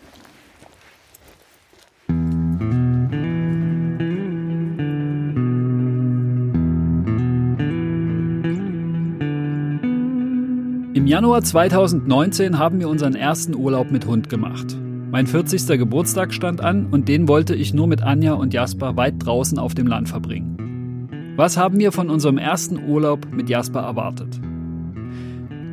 [11.13, 14.76] Januar 2019 haben wir unseren ersten Urlaub mit Hund gemacht.
[15.12, 15.78] Mein 40.
[15.78, 19.76] Geburtstag stand an und den wollte ich nur mit Anja und Jasper weit draußen auf
[19.76, 21.36] dem Land verbringen.
[21.36, 24.41] Was haben wir von unserem ersten Urlaub mit Jasper erwartet?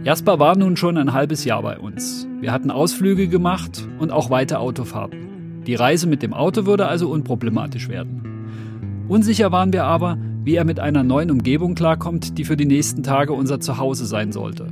[0.05, 2.29] Jasper war nun schon ein halbes Jahr bei uns.
[2.43, 5.63] Wir hatten Ausflüge gemacht und auch weite Autofahrten.
[5.67, 9.07] Die Reise mit dem Auto würde also unproblematisch werden.
[9.09, 13.03] Unsicher waren wir aber, wie er mit einer neuen Umgebung klarkommt, die für die nächsten
[13.03, 14.67] Tage unser Zuhause sein sollte.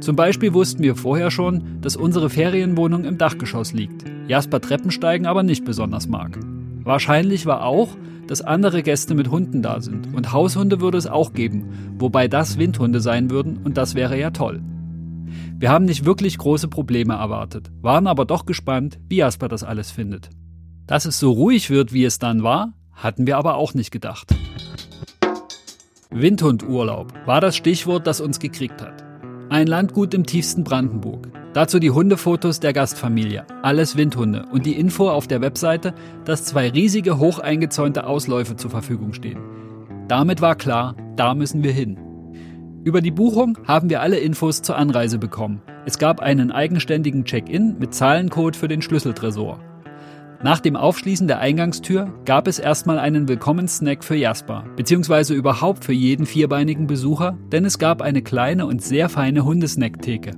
[0.00, 5.42] Zum Beispiel wussten wir vorher schon, dass unsere Ferienwohnung im Dachgeschoss liegt, Jasper Treppensteigen aber
[5.42, 6.38] nicht besonders mag.
[6.84, 7.88] Wahrscheinlich war auch,
[8.28, 12.58] dass andere Gäste mit Hunden da sind und Haushunde würde es auch geben, wobei das
[12.58, 14.62] Windhunde sein würden und das wäre ja toll.
[15.58, 19.90] Wir haben nicht wirklich große Probleme erwartet, waren aber doch gespannt, wie Jasper das alles
[19.90, 20.30] findet.
[20.86, 24.34] Dass es so ruhig wird, wie es dann war, hatten wir aber auch nicht gedacht.
[26.10, 29.07] Windhundurlaub war das Stichwort, das uns gekriegt hat.
[29.50, 31.30] Ein Landgut im tiefsten Brandenburg.
[31.54, 33.46] Dazu die Hundefotos der Gastfamilie.
[33.62, 34.44] Alles Windhunde.
[34.52, 35.94] Und die Info auf der Webseite,
[36.26, 39.38] dass zwei riesige, hoch eingezäunte Ausläufe zur Verfügung stehen.
[40.06, 41.98] Damit war klar, da müssen wir hin.
[42.84, 45.62] Über die Buchung haben wir alle Infos zur Anreise bekommen.
[45.86, 49.60] Es gab einen eigenständigen Check-in mit Zahlencode für den Schlüsseltresor.
[50.40, 55.92] Nach dem Aufschließen der Eingangstür gab es erstmal einen Willkommenssnack für Jasper, beziehungsweise überhaupt für
[55.92, 60.36] jeden vierbeinigen Besucher, denn es gab eine kleine und sehr feine Hundesnacktheke.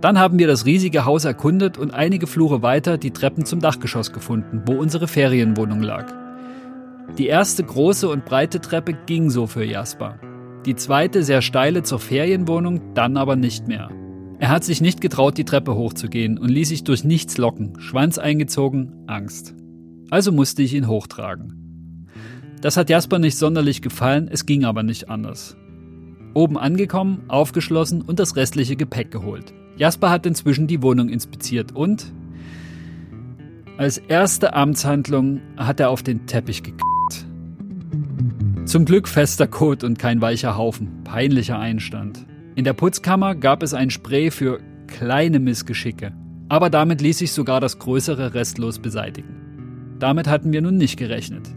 [0.00, 4.12] Dann haben wir das riesige Haus erkundet und einige Flure weiter die Treppen zum Dachgeschoss
[4.12, 6.06] gefunden, wo unsere Ferienwohnung lag.
[7.18, 10.20] Die erste große und breite Treppe ging so für Jasper.
[10.66, 13.88] Die zweite sehr steile zur Ferienwohnung, dann aber nicht mehr.
[14.38, 18.18] Er hat sich nicht getraut, die Treppe hochzugehen und ließ sich durch nichts locken, Schwanz
[18.18, 19.54] eingezogen, Angst.
[20.10, 22.08] Also musste ich ihn hochtragen.
[22.60, 25.56] Das hat Jasper nicht sonderlich gefallen, es ging aber nicht anders.
[26.34, 29.54] Oben angekommen, aufgeschlossen und das restliche Gepäck geholt.
[29.76, 32.12] Jasper hat inzwischen die Wohnung inspiziert und
[33.76, 37.26] als erste Amtshandlung hat er auf den Teppich gekackt.
[38.66, 41.02] Zum Glück fester Kot und kein weicher Haufen.
[41.04, 42.24] Peinlicher Einstand.
[42.56, 46.12] In der Putzkammer gab es ein Spray für kleine Missgeschicke.
[46.48, 49.96] Aber damit ließ sich sogar das größere restlos beseitigen.
[49.98, 51.48] Damit hatten wir nun nicht gerechnet.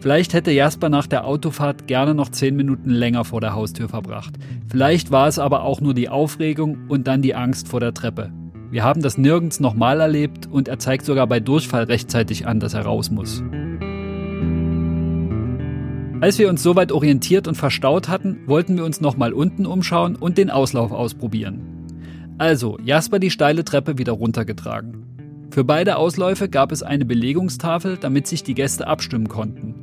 [0.00, 4.34] Vielleicht hätte Jasper nach der Autofahrt gerne noch zehn Minuten länger vor der Haustür verbracht.
[4.68, 8.30] Vielleicht war es aber auch nur die Aufregung und dann die Angst vor der Treppe.
[8.70, 12.74] Wir haben das nirgends nochmal erlebt und er zeigt sogar bei Durchfall rechtzeitig an, dass
[12.74, 13.42] er raus muss.
[16.20, 20.36] Als wir uns soweit orientiert und verstaut hatten, wollten wir uns nochmal unten umschauen und
[20.36, 21.60] den Auslauf ausprobieren.
[22.38, 25.06] Also, Jasper die steile Treppe wieder runtergetragen.
[25.50, 29.74] Für beide Ausläufe gab es eine Belegungstafel, damit sich die Gäste abstimmen konnten.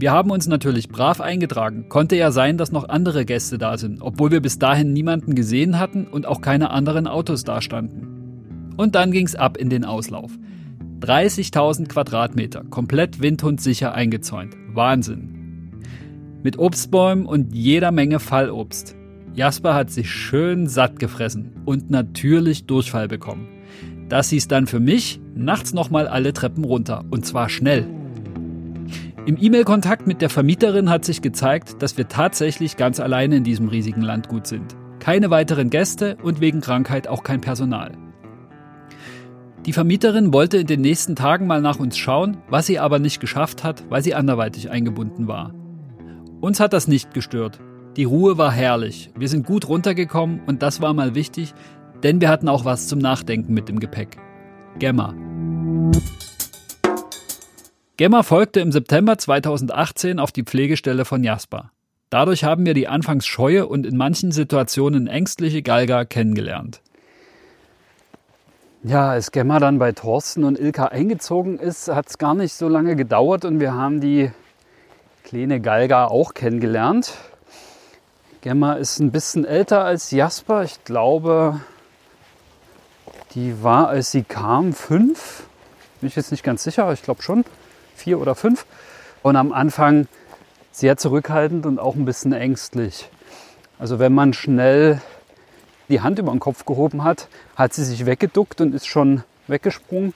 [0.00, 1.88] Wir haben uns natürlich brav eingetragen.
[1.88, 5.78] Konnte ja sein, dass noch andere Gäste da sind, obwohl wir bis dahin niemanden gesehen
[5.78, 8.74] hatten und auch keine anderen Autos dastanden.
[8.76, 10.32] Und dann ging's ab in den Auslauf.
[11.00, 14.56] 30.000 Quadratmeter, komplett windhundsicher eingezäunt.
[14.74, 15.80] Wahnsinn.
[16.42, 18.96] Mit Obstbäumen und jeder Menge Fallobst.
[19.34, 23.46] Jasper hat sich schön satt gefressen und natürlich Durchfall bekommen.
[24.08, 27.86] Das hieß dann für mich nachts nochmal alle Treppen runter und zwar schnell.
[29.26, 33.68] Im E-Mail-Kontakt mit der Vermieterin hat sich gezeigt, dass wir tatsächlich ganz alleine in diesem
[33.68, 34.74] riesigen Landgut sind.
[34.98, 37.92] Keine weiteren Gäste und wegen Krankheit auch kein Personal.
[39.68, 43.20] Die Vermieterin wollte in den nächsten Tagen mal nach uns schauen, was sie aber nicht
[43.20, 45.52] geschafft hat, weil sie anderweitig eingebunden war.
[46.40, 47.60] Uns hat das nicht gestört.
[47.98, 49.10] Die Ruhe war herrlich.
[49.14, 51.52] Wir sind gut runtergekommen und das war mal wichtig,
[52.02, 54.16] denn wir hatten auch was zum Nachdenken mit dem Gepäck.
[54.78, 55.14] Gemma.
[57.98, 61.72] Gemma folgte im September 2018 auf die Pflegestelle von Jasper.
[62.08, 66.80] Dadurch haben wir die anfangs scheue und in manchen Situationen ängstliche Galga kennengelernt.
[68.84, 72.68] Ja, als Gemma dann bei Thorsten und Ilka eingezogen ist, hat es gar nicht so
[72.68, 74.30] lange gedauert und wir haben die
[75.24, 77.14] kleine Galga auch kennengelernt.
[78.40, 80.62] Gemma ist ein bisschen älter als Jasper.
[80.62, 81.60] Ich glaube,
[83.34, 85.42] die war, als sie kam, fünf.
[86.00, 87.44] Bin ich jetzt nicht ganz sicher, ich glaube schon
[87.96, 88.64] vier oder fünf.
[89.22, 90.06] Und am Anfang
[90.70, 93.10] sehr zurückhaltend und auch ein bisschen ängstlich.
[93.80, 95.02] Also wenn man schnell
[95.88, 100.14] die Hand über den Kopf gehoben hat, hat sie sich weggeduckt und ist schon weggesprungen.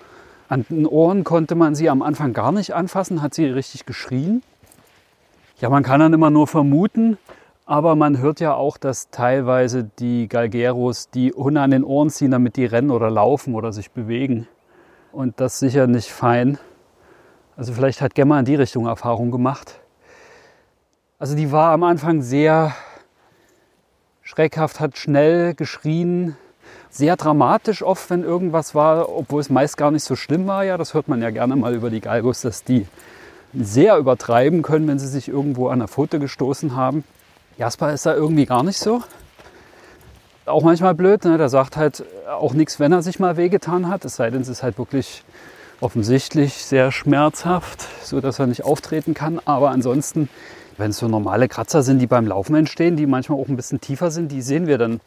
[0.48, 4.42] An den Ohren konnte man sie am Anfang gar nicht anfassen, hat sie richtig geschrien.
[5.58, 7.16] Ja, man kann dann immer nur vermuten,
[7.66, 12.32] aber man hört ja auch, dass teilweise die Galgeros die Hunde an den Ohren ziehen,
[12.32, 14.48] damit die rennen oder laufen oder sich bewegen.
[15.12, 16.58] Und das sicher nicht fein.
[17.56, 19.78] Also vielleicht hat Gemma in die Richtung Erfahrung gemacht.
[21.18, 22.74] Also die war am Anfang sehr
[24.32, 26.36] schreckhaft, hat schnell geschrien,
[26.88, 30.64] sehr dramatisch oft, wenn irgendwas war, obwohl es meist gar nicht so schlimm war.
[30.64, 32.86] Ja, das hört man ja gerne mal über die Galgos, dass die
[33.52, 37.04] sehr übertreiben können, wenn sie sich irgendwo an der Pfote gestoßen haben.
[37.58, 39.02] Jasper ist da irgendwie gar nicht so.
[40.46, 41.36] Auch manchmal blöd, ne?
[41.36, 44.48] der sagt halt auch nichts, wenn er sich mal wehgetan hat, es sei denn, es
[44.48, 45.24] ist halt wirklich
[45.82, 49.40] offensichtlich sehr schmerzhaft, so dass er nicht auftreten kann.
[49.44, 50.30] Aber ansonsten,
[50.82, 53.80] wenn es so normale Kratzer sind, die beim Laufen entstehen, die manchmal auch ein bisschen
[53.80, 55.00] tiefer sind, die sehen wir dann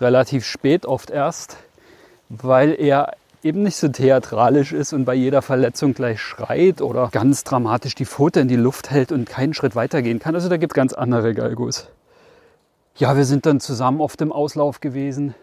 [0.00, 1.58] relativ spät oft erst,
[2.30, 7.44] weil er eben nicht so theatralisch ist und bei jeder Verletzung gleich schreit oder ganz
[7.44, 10.34] dramatisch die Pfote in die Luft hält und keinen Schritt weitergehen kann.
[10.34, 11.88] Also da gibt es ganz andere Galgos.
[12.96, 15.34] Ja, wir sind dann zusammen auf dem Auslauf gewesen.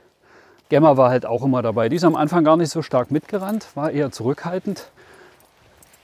[0.69, 1.87] Gemma war halt auch immer dabei.
[1.87, 4.89] Die ist am Anfang gar nicht so stark mitgerannt, war eher zurückhaltend,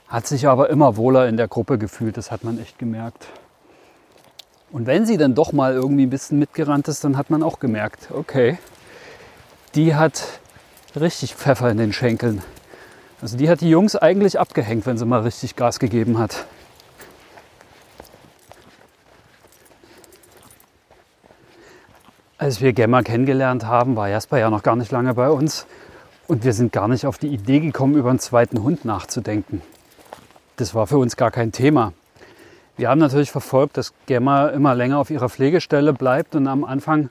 [0.07, 3.25] hat sich aber immer wohler in der Gruppe gefühlt, das hat man echt gemerkt.
[4.73, 7.59] Und wenn sie dann doch mal irgendwie ein bisschen mitgerannt ist, dann hat man auch
[7.59, 8.57] gemerkt, okay,
[9.75, 10.23] die hat
[10.95, 12.41] richtig Pfeffer in den Schenkeln.
[13.21, 16.47] Also die hat die Jungs eigentlich abgehängt, wenn sie mal richtig Gas gegeben hat.
[22.39, 25.67] Als wir Gemma kennengelernt haben, war Jasper ja noch gar nicht lange bei uns.
[26.27, 29.61] Und wir sind gar nicht auf die Idee gekommen, über einen zweiten Hund nachzudenken.
[30.55, 31.93] Das war für uns gar kein Thema.
[32.75, 37.09] Wir haben natürlich verfolgt, dass Gemma immer länger auf ihrer Pflegestelle bleibt und am Anfang,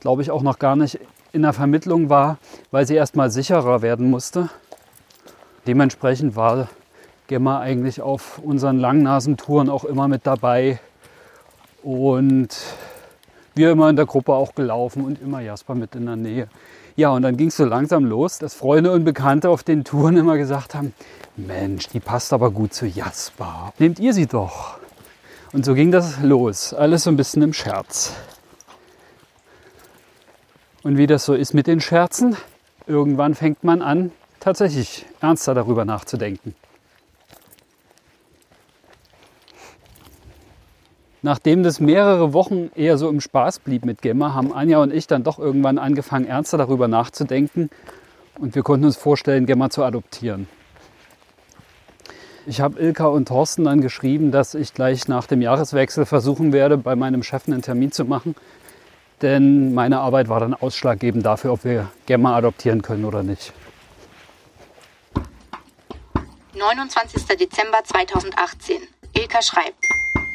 [0.00, 0.98] glaube ich, auch noch gar nicht
[1.32, 2.38] in der Vermittlung war,
[2.72, 4.48] weil sie erst mal sicherer werden musste.
[5.66, 6.68] Dementsprechend war
[7.28, 10.80] Gemma eigentlich auf unseren Langnasentouren auch immer mit dabei.
[11.82, 12.48] Und
[13.54, 16.48] wir immer in der Gruppe auch gelaufen und immer Jasper mit in der Nähe.
[16.96, 20.16] Ja, und dann ging es so langsam los, dass Freunde und Bekannte auf den Touren
[20.16, 20.92] immer gesagt haben,
[21.36, 23.72] Mensch, die passt aber gut zu Jasper.
[23.78, 24.78] Nehmt ihr sie doch.
[25.54, 28.12] Und so ging das los, alles so ein bisschen im Scherz.
[30.82, 32.36] Und wie das so ist mit den Scherzen,
[32.88, 36.56] irgendwann fängt man an, tatsächlich ernster darüber nachzudenken.
[41.22, 45.06] Nachdem das mehrere Wochen eher so im Spaß blieb mit Gemma, haben Anja und ich
[45.06, 47.70] dann doch irgendwann angefangen, ernster darüber nachzudenken
[48.40, 50.48] und wir konnten uns vorstellen, Gemma zu adoptieren.
[52.46, 56.76] Ich habe Ilka und Thorsten dann geschrieben, dass ich gleich nach dem Jahreswechsel versuchen werde,
[56.76, 58.34] bei meinem Chef einen Termin zu machen,
[59.22, 63.54] denn meine Arbeit war dann ausschlaggebend dafür, ob wir Gemma adoptieren können oder nicht.
[66.54, 67.24] 29.
[67.38, 68.82] Dezember 2018.
[69.14, 69.78] Ilka schreibt.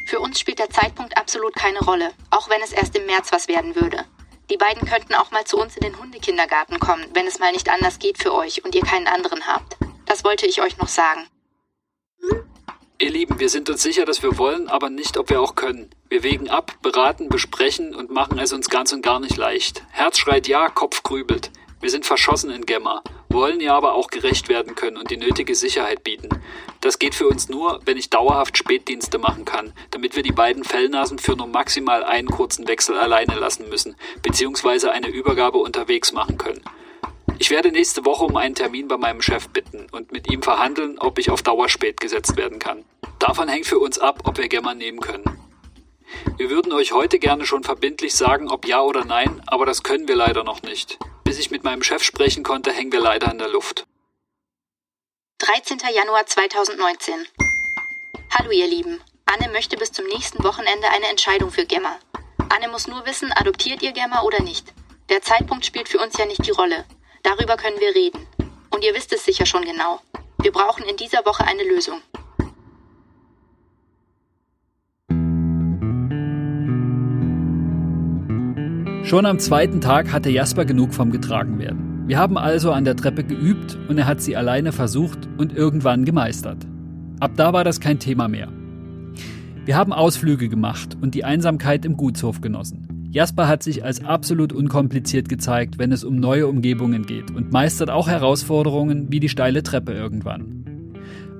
[0.06, 3.46] Für uns spielt der Zeitpunkt absolut keine Rolle, auch wenn es erst im März was
[3.46, 4.04] werden würde.
[4.50, 7.70] Die beiden könnten auch mal zu uns in den Hundekindergarten kommen, wenn es mal nicht
[7.70, 9.76] anders geht für euch und ihr keinen anderen habt.
[10.06, 11.20] Das wollte ich euch noch sagen.
[13.02, 15.88] Ihr Lieben, wir sind uns sicher, dass wir wollen, aber nicht, ob wir auch können.
[16.10, 19.82] Wir wägen ab, beraten, besprechen und machen es uns ganz und gar nicht leicht.
[19.90, 21.50] Herz schreit ja, Kopf grübelt.
[21.80, 25.54] Wir sind verschossen in Gemma, wollen ihr aber auch gerecht werden können und die nötige
[25.54, 26.28] Sicherheit bieten.
[26.82, 30.62] Das geht für uns nur, wenn ich dauerhaft Spätdienste machen kann, damit wir die beiden
[30.62, 36.36] Fellnasen für nur maximal einen kurzen Wechsel alleine lassen müssen, beziehungsweise eine Übergabe unterwegs machen
[36.36, 36.62] können.
[37.40, 40.98] Ich werde nächste Woche um einen Termin bei meinem Chef bitten und mit ihm verhandeln,
[40.98, 42.84] ob ich auf Dauer spät gesetzt werden kann.
[43.18, 45.24] Davon hängt für uns ab, ob wir Gemma nehmen können.
[46.36, 50.06] Wir würden euch heute gerne schon verbindlich sagen, ob ja oder nein, aber das können
[50.06, 50.98] wir leider noch nicht.
[51.24, 53.86] Bis ich mit meinem Chef sprechen konnte, hängen wir leider in der Luft.
[55.38, 55.78] 13.
[55.94, 57.14] Januar 2019.
[58.38, 59.00] Hallo ihr Lieben.
[59.24, 61.98] Anne möchte bis zum nächsten Wochenende eine Entscheidung für Gemma.
[62.50, 64.74] Anne muss nur wissen, adoptiert ihr Gemma oder nicht.
[65.08, 66.84] Der Zeitpunkt spielt für uns ja nicht die Rolle.
[67.22, 68.26] Darüber können wir reden.
[68.70, 70.00] Und ihr wisst es sicher schon genau.
[70.42, 72.00] Wir brauchen in dieser Woche eine Lösung.
[79.04, 82.06] Schon am zweiten Tag hatte Jasper genug vom Getragenwerden.
[82.06, 86.04] Wir haben also an der Treppe geübt und er hat sie alleine versucht und irgendwann
[86.04, 86.66] gemeistert.
[87.18, 88.48] Ab da war das kein Thema mehr.
[89.64, 92.89] Wir haben Ausflüge gemacht und die Einsamkeit im Gutshof genossen.
[93.12, 97.90] Jasper hat sich als absolut unkompliziert gezeigt, wenn es um neue Umgebungen geht und meistert
[97.90, 100.64] auch Herausforderungen wie die steile Treppe irgendwann.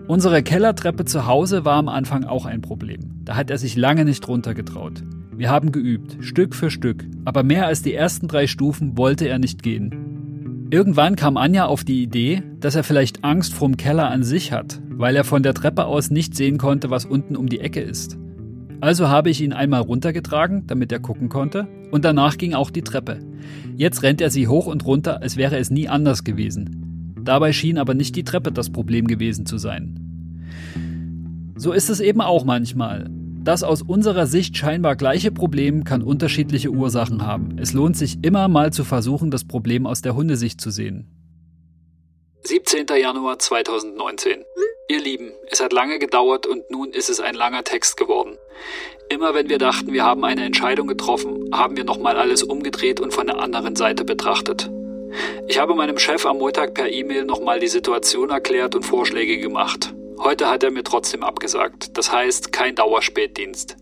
[0.08, 3.20] Unsere Kellertreppe zu Hause war am Anfang auch ein Problem.
[3.24, 5.04] Da hat er sich lange nicht runtergetraut.
[5.36, 9.38] Wir haben geübt, Stück für Stück, aber mehr als die ersten drei Stufen wollte er
[9.38, 10.66] nicht gehen.
[10.72, 14.80] Irgendwann kam Anja auf die Idee, dass er vielleicht Angst vorm Keller an sich hat,
[14.88, 18.18] weil er von der Treppe aus nicht sehen konnte, was unten um die Ecke ist.
[18.80, 22.82] Also habe ich ihn einmal runtergetragen, damit er gucken konnte, und danach ging auch die
[22.82, 23.18] Treppe.
[23.76, 27.14] Jetzt rennt er sie hoch und runter, als wäre es nie anders gewesen.
[27.22, 30.00] Dabei schien aber nicht die Treppe das Problem gewesen zu sein.
[31.56, 33.10] So ist es eben auch manchmal.
[33.42, 37.58] Das aus unserer Sicht scheinbar gleiche Problem kann unterschiedliche Ursachen haben.
[37.58, 41.06] Es lohnt sich immer mal zu versuchen, das Problem aus der Hundesicht zu sehen.
[42.42, 42.86] 17.
[42.98, 44.46] Januar 2019.
[44.88, 48.38] Ihr Lieben, es hat lange gedauert und nun ist es ein langer Text geworden.
[49.10, 53.12] Immer wenn wir dachten, wir haben eine Entscheidung getroffen, haben wir nochmal alles umgedreht und
[53.12, 54.70] von der anderen Seite betrachtet.
[55.48, 59.94] Ich habe meinem Chef am Montag per E-Mail nochmal die Situation erklärt und Vorschläge gemacht.
[60.18, 61.98] Heute hat er mir trotzdem abgesagt.
[61.98, 63.76] Das heißt, kein Dauerspätdienst.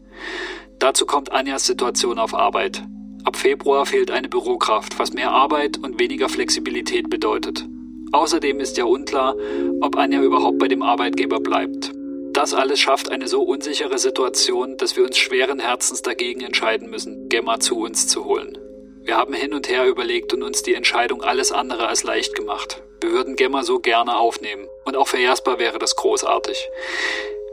[0.81, 2.83] Dazu kommt Anjas Situation auf Arbeit.
[3.23, 7.65] Ab Februar fehlt eine Bürokraft, was mehr Arbeit und weniger Flexibilität bedeutet.
[8.13, 9.37] Außerdem ist ja unklar,
[9.81, 11.93] ob Anja überhaupt bei dem Arbeitgeber bleibt.
[12.33, 17.29] Das alles schafft eine so unsichere Situation, dass wir uns schweren Herzens dagegen entscheiden müssen,
[17.29, 18.59] Gemma zu uns zu holen.
[19.03, 22.83] Wir haben hin und her überlegt und uns die Entscheidung alles andere als leicht gemacht.
[23.01, 24.67] Wir würden Gemma so gerne aufnehmen.
[24.85, 26.69] Und auch für Jasper wäre das großartig.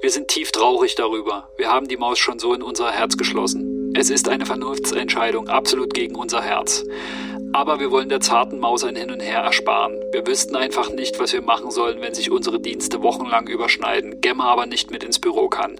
[0.02, 1.50] Wir sind tief traurig darüber.
[1.58, 3.94] Wir haben die Maus schon so in unser Herz geschlossen.
[3.96, 6.84] Es ist eine Vernunftsentscheidung, absolut gegen unser Herz.
[7.56, 9.96] Aber wir wollen der zarten Maus ein Hin und Her ersparen.
[10.12, 14.52] Wir wüssten einfach nicht, was wir machen sollen, wenn sich unsere Dienste wochenlang überschneiden, Gemma
[14.52, 15.80] aber nicht mit ins Büro kann.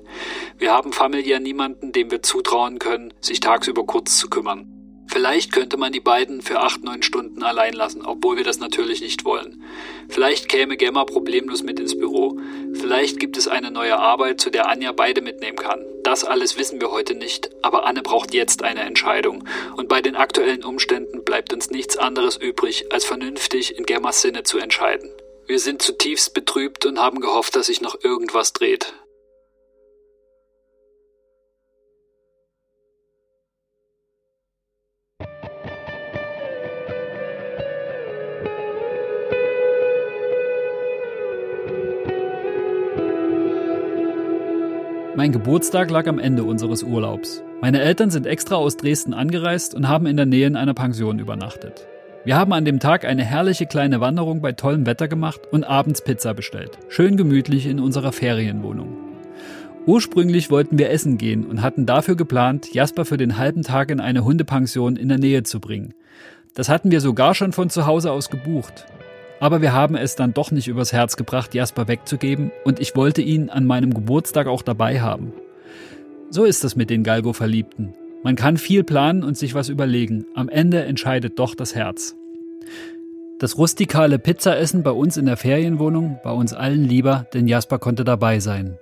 [0.58, 4.75] Wir haben familiär niemanden, dem wir zutrauen können, sich tagsüber kurz zu kümmern.
[5.08, 9.02] Vielleicht könnte man die beiden für acht, neun Stunden allein lassen, obwohl wir das natürlich
[9.02, 9.64] nicht wollen.
[10.10, 12.40] Vielleicht käme Gemma problemlos mit ins Büro.
[12.74, 15.86] Vielleicht gibt es eine neue Arbeit, zu der Anja beide mitnehmen kann.
[16.04, 19.48] Das alles wissen wir heute nicht, aber Anne braucht jetzt eine Entscheidung.
[19.76, 24.44] Und bei den aktuellen Umständen bleibt uns nichts anderes übrig, als vernünftig in Gemmas Sinne
[24.44, 25.12] zu entscheiden.
[25.48, 28.94] Wir sind zutiefst betrübt und haben gehofft, dass sich noch irgendwas dreht.
[45.26, 47.42] Mein Geburtstag lag am Ende unseres Urlaubs.
[47.60, 51.18] Meine Eltern sind extra aus Dresden angereist und haben in der Nähe in einer Pension
[51.18, 51.88] übernachtet.
[52.26, 56.04] Wir haben an dem Tag eine herrliche kleine Wanderung bei tollem Wetter gemacht und abends
[56.04, 56.78] Pizza bestellt.
[56.90, 58.98] Schön gemütlich in unserer Ferienwohnung.
[59.88, 64.00] Ursprünglich wollten wir essen gehen und hatten dafür geplant, Jasper für den halben Tag in
[64.00, 65.96] eine Hundepension in der Nähe zu bringen.
[66.54, 68.86] Das hatten wir sogar schon von zu Hause aus gebucht.
[69.46, 73.22] Aber wir haben es dann doch nicht übers Herz gebracht, Jasper wegzugeben und ich wollte
[73.22, 75.34] ihn an meinem Geburtstag auch dabei haben.
[76.32, 77.94] So ist es mit den Galgo-Verliebten.
[78.24, 80.26] Man kann viel planen und sich was überlegen.
[80.34, 82.16] Am Ende entscheidet doch das Herz.
[83.38, 88.04] Das rustikale Pizzaessen bei uns in der Ferienwohnung war uns allen lieber, denn Jasper konnte
[88.04, 88.80] dabei sein.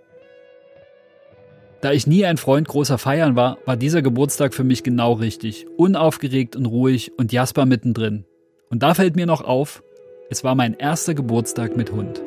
[1.82, 5.66] Da ich nie ein Freund großer Feiern war, war dieser Geburtstag für mich genau richtig.
[5.76, 8.24] Unaufgeregt und ruhig und Jasper mittendrin.
[8.70, 9.84] Und da fällt mir noch auf,
[10.30, 12.22] es war mein erster Geburtstag mit Hund.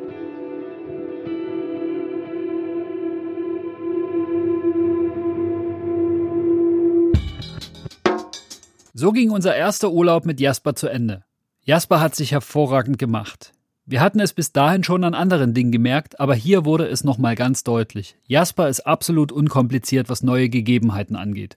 [8.93, 11.23] So ging unser erster Urlaub mit Jasper zu Ende.
[11.61, 13.51] Jasper hat sich hervorragend gemacht.
[13.85, 17.35] Wir hatten es bis dahin schon an anderen Dingen gemerkt, aber hier wurde es nochmal
[17.35, 18.17] ganz deutlich.
[18.25, 21.55] Jasper ist absolut unkompliziert, was neue Gegebenheiten angeht.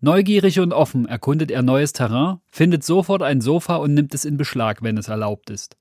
[0.00, 4.36] Neugierig und offen erkundet er neues Terrain, findet sofort ein Sofa und nimmt es in
[4.36, 5.76] Beschlag, wenn es erlaubt ist.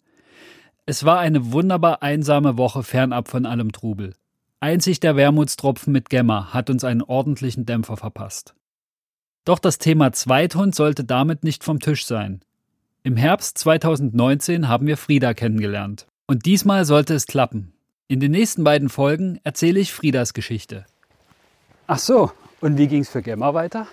[0.88, 4.16] Es war eine wunderbar einsame Woche fernab von allem Trubel.
[4.60, 8.56] Einzig der Wermutstropfen mit Gemma hat uns einen ordentlichen Dämpfer verpasst.
[9.46, 12.42] Doch das Thema Zweithund sollte damit nicht vom Tisch sein.
[13.04, 16.08] Im Herbst 2019 haben wir Frieda kennengelernt.
[16.26, 17.74] Und diesmal sollte es klappen.
[18.08, 20.86] In den nächsten beiden Folgen erzähle ich Friedas Geschichte.
[21.86, 23.88] Ach so, und wie ging es für Gemma weiter?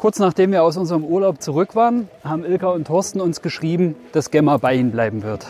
[0.00, 4.30] Kurz nachdem wir aus unserem Urlaub zurück waren, haben Ilka und Thorsten uns geschrieben, dass
[4.30, 5.46] Gemma bei ihnen bleiben wird.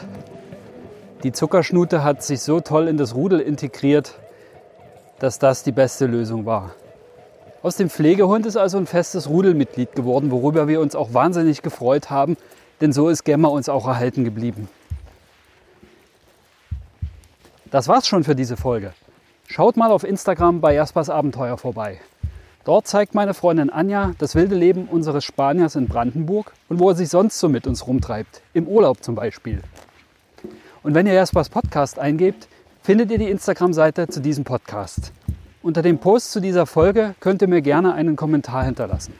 [1.22, 4.18] Die Zuckerschnute hat sich so toll in das Rudel integriert,
[5.20, 6.74] dass das die beste Lösung war.
[7.62, 12.10] Aus dem Pflegehund ist also ein festes Rudelmitglied geworden, worüber wir uns auch wahnsinnig gefreut
[12.10, 12.36] haben,
[12.80, 14.68] denn so ist Gemma uns auch erhalten geblieben.
[17.70, 18.94] Das war's schon für diese Folge.
[19.46, 22.00] Schaut mal auf Instagram bei Jaspers Abenteuer vorbei.
[22.64, 26.94] Dort zeigt meine Freundin Anja das wilde Leben unseres Spaniers in Brandenburg und wo er
[26.94, 29.62] sich sonst so mit uns rumtreibt, im Urlaub zum Beispiel.
[30.82, 32.48] Und wenn ihr Jaspers Podcast eingebt,
[32.82, 35.12] findet ihr die Instagram-Seite zu diesem Podcast.
[35.62, 39.14] Unter dem Post zu dieser Folge könnt ihr mir gerne einen Kommentar hinterlassen.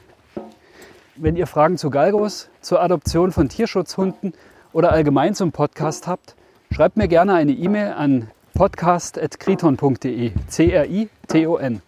[1.17, 4.35] Wenn ihr Fragen zu Galgos, zur Adoption von Tierschutzhunden
[4.73, 6.35] oder allgemein zum Podcast habt,
[6.71, 10.33] schreibt mir gerne eine E-Mail an podcast.kriton.de.
[10.49, 11.83] C-R-I-T-O-N.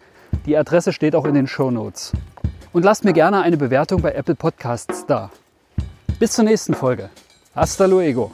[0.45, 2.11] Die Adresse steht auch in den Show Notes.
[2.73, 5.31] Und lasst mir gerne eine Bewertung bei Apple Podcasts da.
[6.19, 7.09] Bis zur nächsten Folge.
[7.55, 8.31] Hasta luego.